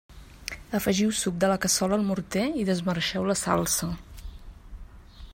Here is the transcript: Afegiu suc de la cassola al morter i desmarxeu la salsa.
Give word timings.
Afegiu 0.77 1.11
suc 1.17 1.35
de 1.43 1.49
la 1.51 1.57
cassola 1.65 1.99
al 1.99 2.07
morter 2.07 2.45
i 2.61 2.65
desmarxeu 2.69 3.27
la 3.27 3.35
salsa. 3.43 3.91